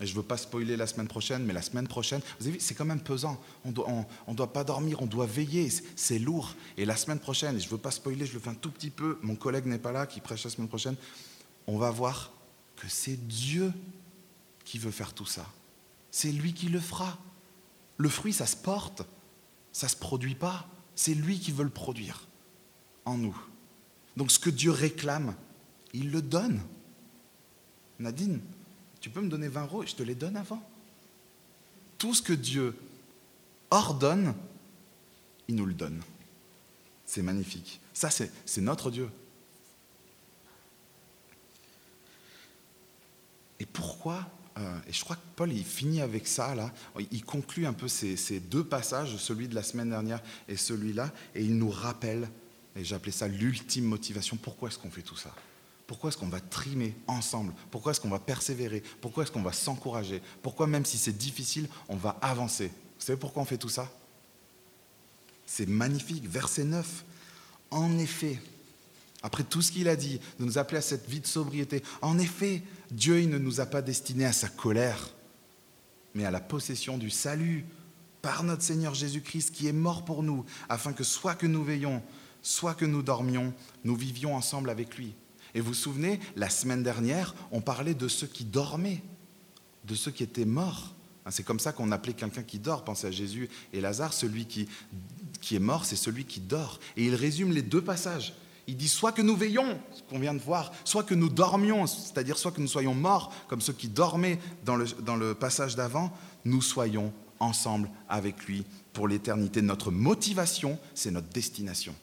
[0.00, 2.56] Et je ne veux pas spoiler la semaine prochaine, mais la semaine prochaine, vous avez
[2.56, 3.40] vu, c'est quand même pesant.
[3.64, 6.56] On ne doit pas dormir, on doit veiller, c'est lourd.
[6.76, 8.72] Et la semaine prochaine, et je ne veux pas spoiler, je le fais un tout
[8.72, 10.96] petit peu, mon collègue n'est pas là, qui prêche la semaine prochaine,
[11.68, 12.32] on va voir
[12.74, 13.72] que c'est Dieu
[14.64, 15.46] qui veut faire tout ça.
[16.10, 17.16] C'est lui qui le fera.
[17.96, 19.02] Le fruit, ça se porte,
[19.72, 20.66] ça ne se produit pas.
[20.96, 22.26] C'est lui qui veut le produire
[23.04, 23.36] en nous.
[24.16, 25.34] Donc ce que Dieu réclame,
[25.92, 26.60] il le donne.
[27.98, 28.40] Nadine,
[29.00, 30.62] tu peux me donner 20 euros et je te les donne avant.
[31.98, 32.76] Tout ce que Dieu
[33.70, 34.34] ordonne,
[35.48, 36.02] il nous le donne.
[37.06, 37.80] C'est magnifique.
[37.92, 39.08] Ça, c'est notre Dieu.
[43.60, 44.26] Et pourquoi
[44.56, 46.70] euh, et je crois que Paul, il finit avec ça, là.
[47.10, 51.12] Il conclut un peu ces, ces deux passages, celui de la semaine dernière et celui-là,
[51.34, 52.28] et il nous rappelle,
[52.76, 55.34] et j'appelais ça l'ultime motivation, pourquoi est-ce qu'on fait tout ça?
[55.86, 57.52] Pourquoi est-ce qu'on va trimer ensemble?
[57.70, 58.82] Pourquoi est-ce qu'on va persévérer?
[59.00, 60.22] Pourquoi est-ce qu'on va s'encourager?
[60.42, 62.68] Pourquoi même si c'est difficile, on va avancer?
[62.68, 63.90] Vous savez pourquoi on fait tout ça?
[65.44, 66.26] C'est magnifique.
[66.26, 67.04] Verset 9.
[67.70, 68.40] En effet,
[69.24, 72.18] après tout ce qu'il a dit, de nous appeler à cette vie de sobriété, en
[72.18, 75.14] effet, Dieu il ne nous a pas destinés à sa colère,
[76.14, 77.64] mais à la possession du salut
[78.20, 82.02] par notre Seigneur Jésus-Christ qui est mort pour nous, afin que soit que nous veillions,
[82.42, 85.14] soit que nous dormions, nous vivions ensemble avec lui.
[85.54, 89.02] Et vous vous souvenez, la semaine dernière, on parlait de ceux qui dormaient,
[89.86, 90.94] de ceux qui étaient morts.
[91.24, 92.84] Hein, c'est comme ça qu'on appelait quelqu'un qui dort.
[92.84, 94.12] Pensez à Jésus et Lazare.
[94.12, 94.68] Celui qui,
[95.40, 96.78] qui est mort, c'est celui qui dort.
[96.98, 98.34] Et il résume les deux passages.
[98.66, 101.86] Il dit soit que nous veillons, ce qu'on vient de voir, soit que nous dormions,
[101.86, 105.76] c'est-à-dire soit que nous soyons morts, comme ceux qui dormaient dans le, dans le passage
[105.76, 106.12] d'avant,
[106.44, 109.60] nous soyons ensemble avec lui pour l'éternité.
[109.60, 111.94] Notre motivation, c'est notre destination.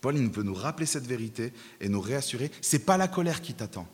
[0.00, 2.50] Paul, il veut nous rappeler cette vérité et nous réassurer.
[2.60, 3.88] Ce n'est pas la colère qui t'attend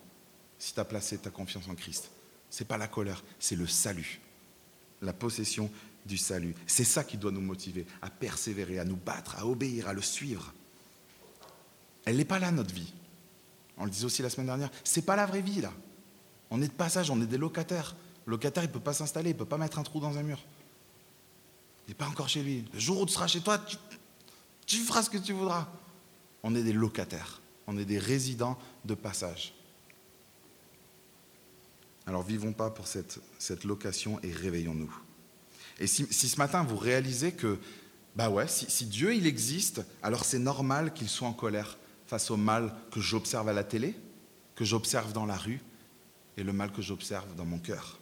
[0.59, 2.11] si tu as placé ta confiance en Christ.
[2.51, 4.21] Ce n'est pas la colère, c'est le salut,
[5.03, 5.71] la possession
[6.07, 6.55] du salut.
[6.67, 10.03] C'est ça qui doit nous motiver à persévérer, à nous battre, à obéir, à le
[10.03, 10.53] suivre.
[12.05, 12.93] Elle n'est pas là, notre vie.
[13.77, 15.73] On le disait aussi la semaine dernière, ce n'est pas la vraie vie, là.
[16.51, 17.95] On est de passage, on est des locataires.
[18.27, 20.19] Le locataire, il ne peut pas s'installer, il ne peut pas mettre un trou dans
[20.19, 20.39] un mur.
[21.87, 22.65] Il n'est pas encore chez lui.
[22.73, 23.65] Le jour où tu seras chez toi,
[24.67, 25.69] tu feras ce que tu voudras
[26.43, 29.55] on est des locataires, on est des résidents de passage.
[32.07, 34.93] Alors vivons pas pour cette, cette location et réveillons-nous.
[35.81, 37.59] Et si, ce matin vous réalisez que,
[38.15, 42.31] bah ouais, si, si Dieu il existe, alors c'est normal qu'il soit en colère face
[42.31, 43.95] au mal que j'observe à la télé,
[44.55, 45.61] que j'observe dans la rue,
[46.37, 47.99] et le mal que j'observe dans mon cœur.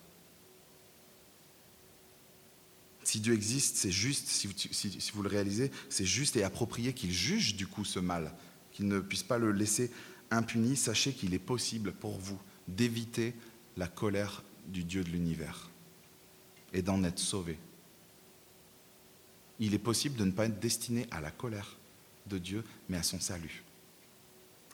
[3.04, 4.46] Si Dieu existe, c'est juste, si
[5.14, 8.34] vous, le réalisez, c'est juste et approprié qu'il juge du coup ce mal,
[8.70, 9.90] qu'il ne puisse pas le laisser
[10.30, 10.76] impuni.
[10.76, 13.34] Sachez qu'il est possible pour vous d'éviter
[13.78, 15.70] la colère du Dieu de l'univers
[16.74, 17.58] et d'en être sauvé.
[19.60, 21.76] Il est possible de ne pas être destiné à la colère
[22.26, 23.62] de Dieu, mais à son salut.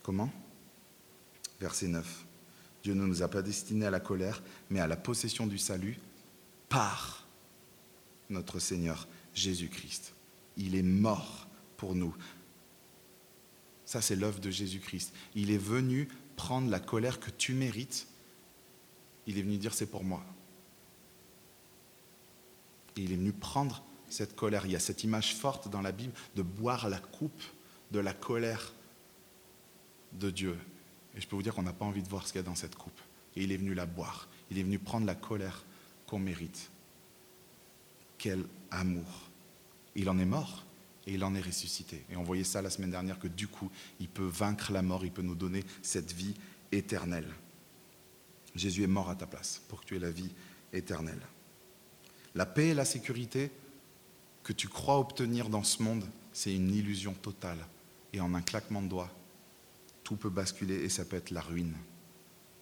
[0.03, 0.31] Comment?
[1.61, 2.27] Verset 9.
[2.83, 5.99] Dieu ne nous a pas destinés à la colère, mais à la possession du salut
[6.69, 7.27] par
[8.29, 10.15] notre Seigneur Jésus-Christ.
[10.57, 12.15] Il est mort pour nous.
[13.87, 15.15] Ça, c'est l'œuvre de Jésus-Christ.
[15.35, 18.07] Il est venu prendre la colère que tu mérites.
[19.27, 20.23] Il est venu dire c'est pour moi.
[22.97, 23.83] Il est venu prendre
[24.15, 24.65] cette colère.
[24.67, 27.43] Il y a cette image forte dans la Bible de boire la coupe
[27.91, 28.73] de la colère
[30.13, 30.57] de Dieu.
[31.17, 32.47] Et je peux vous dire qu'on n'a pas envie de voir ce qu'il y a
[32.47, 33.01] dans cette coupe.
[33.37, 34.29] Et il est venu la boire.
[34.51, 35.65] Il est venu prendre la colère
[36.07, 36.71] qu'on mérite
[38.17, 39.31] quel amour.
[39.97, 40.65] Il en est mort.
[41.07, 42.03] et il en est ressuscité.
[42.09, 45.05] Et on voyait ça la semaine dernière, que du coup, il peut vaincre la mort,
[45.05, 46.35] il peut nous donner cette vie
[46.73, 47.29] éternelle.
[48.55, 50.31] Jésus est mort à ta place pour que tu aies la vie
[50.73, 51.21] éternelle.
[52.35, 53.51] La paix et la sécurité
[54.45, 57.67] que tu crois obtenir dans ce monde, c'est une illusion totale.
[58.13, 59.11] Et en un claquement de doigts,
[60.05, 61.75] tout peut basculer et ça peut être la ruine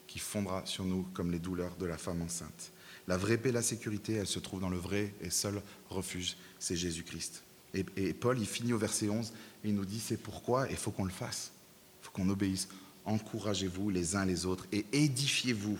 [0.07, 2.73] qui fondra sur nous comme les douleurs de la femme enceinte.
[3.09, 6.37] La vraie paix et la sécurité, elle se trouve dans le vrai et seul refuge,
[6.59, 7.42] c'est Jésus-Christ.
[7.75, 9.33] Et, Paul, il finit au verset 11,
[9.64, 11.53] et il nous dit, c'est pourquoi il faut qu'on le fasse,
[12.01, 12.68] il faut qu'on obéisse.
[13.07, 15.79] Encouragez-vous les uns les autres et édifiez-vous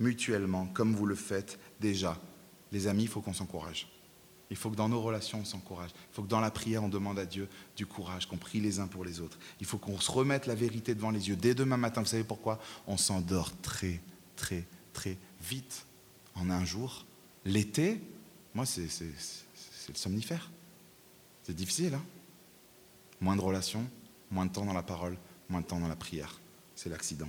[0.00, 2.20] mutuellement comme vous le faites déjà.
[2.72, 3.88] Les amis, il faut qu'on s'encourage.
[4.50, 5.90] Il faut que dans nos relations, on s'encourage.
[6.10, 8.80] Il faut que dans la prière, on demande à Dieu du courage, qu'on prie les
[8.80, 9.38] uns pour les autres.
[9.60, 11.36] Il faut qu'on se remette la vérité devant les yeux.
[11.36, 12.58] Dès demain matin, vous savez pourquoi?
[12.88, 14.00] On s'endort très,
[14.34, 15.86] très, très vite
[16.34, 17.06] en un jour.
[17.44, 18.00] L'été,
[18.52, 18.88] moi, c'est
[19.88, 20.50] le somnifère.
[21.44, 22.04] C'est difficile, hein?
[23.20, 23.86] Moins de relations,
[24.30, 25.16] moins de temps dans la parole,
[25.48, 26.40] moins de temps dans la prière.
[26.74, 27.28] C'est l'accident.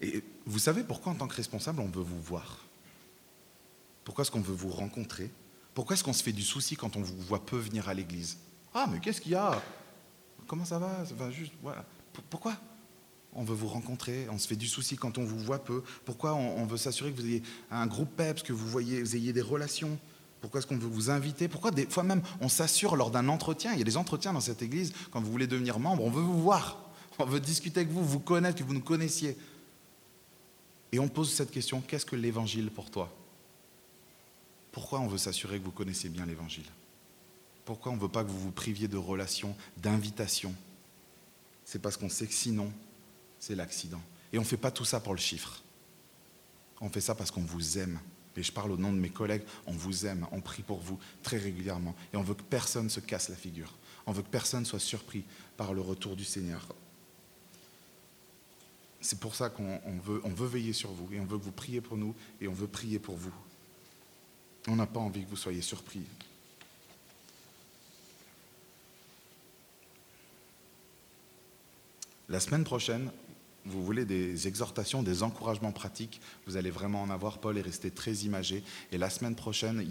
[0.00, 2.58] Et vous savez pourquoi, en tant que responsable, on veut vous voir?
[4.04, 5.30] Pourquoi est-ce qu'on veut vous rencontrer?
[5.74, 8.38] Pourquoi est-ce qu'on se fait du souci quand on vous voit peu venir à l'église?
[8.74, 9.62] Ah, mais qu'est-ce qu'il y a?
[10.46, 11.04] Comment ça va?
[11.06, 11.52] Ça va juste.
[12.28, 12.56] Pourquoi?
[13.34, 15.82] On veut vous rencontrer, on se fait du souci quand on vous voit peu.
[16.04, 19.40] Pourquoi on, veut s'assurer que vous ayez un groupe PEPS, que vous, vous ayez des
[19.40, 19.98] relations?
[20.42, 21.48] Pourquoi est-ce qu'on veut vous inviter?
[21.48, 24.40] Pourquoi des fois même on s'assure lors d'un entretien, il y a des entretiens dans
[24.40, 27.92] cette église, quand vous voulez devenir membre, on veut vous voir, on veut discuter avec
[27.92, 29.38] vous, vous connaître, que vous nous connaissiez.
[30.90, 33.10] Et on pose cette question, qu'est-ce que l'évangile pour toi?
[34.72, 36.66] Pourquoi on veut s'assurer que vous connaissez bien l'évangile?
[37.64, 40.54] Pourquoi on ne veut pas que vous vous priviez de relations, d'invitations?
[41.64, 42.72] C'est parce qu'on sait que sinon,
[43.38, 44.02] c'est l'accident.
[44.32, 45.62] Et on ne fait pas tout ça pour le chiffre.
[46.80, 48.00] On fait ça parce qu'on vous aime
[48.36, 50.98] et je parle au nom de mes collègues, on vous aime, on prie pour vous
[51.22, 51.94] très régulièrement.
[52.12, 53.72] Et on veut que personne se casse la figure.
[54.06, 55.24] On veut que personne soit surpris
[55.56, 56.66] par le retour du Seigneur.
[59.00, 61.80] C'est pour ça qu'on veut, veut veiller sur vous et on veut que vous priez
[61.80, 63.32] pour nous et on veut prier pour vous.
[64.68, 66.02] On n'a pas envie que vous soyez surpris.
[72.28, 73.10] La semaine prochaine,
[73.64, 77.38] vous voulez des exhortations, des encouragements pratiques, vous allez vraiment en avoir.
[77.38, 78.64] Paul est resté très imagé.
[78.90, 79.86] Et la semaine prochaine,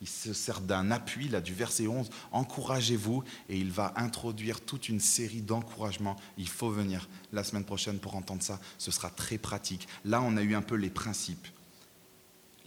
[0.00, 2.10] il, se sert d'un appui, là, du verset 11.
[2.32, 3.24] Encouragez-vous.
[3.48, 6.16] Et il va introduire toute une série d'encouragements.
[6.38, 8.60] Il faut venir la semaine prochaine pour entendre ça.
[8.78, 9.88] Ce sera très pratique.
[10.04, 11.48] Là, on a eu un peu les principes.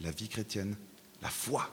[0.00, 0.76] La vie chrétienne,
[1.22, 1.70] la foi,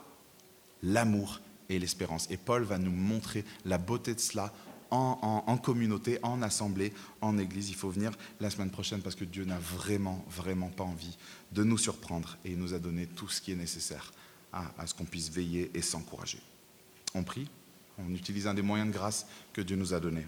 [0.82, 2.26] l'amour et l'espérance.
[2.30, 4.52] Et Paul va nous montrer la beauté de cela
[4.90, 7.68] en, communauté, en assemblée, en église.
[7.68, 11.18] Il faut venir la semaine prochaine parce que Dieu n'a vraiment, vraiment pas envie
[11.52, 14.12] de nous surprendre et il nous a donné tout ce qui est nécessaire
[14.52, 16.40] à, à ce qu'on puisse veiller et s'encourager.
[17.14, 17.50] On prie,
[17.98, 20.26] on utilise un des moyens de grâce que Dieu nous a donnés.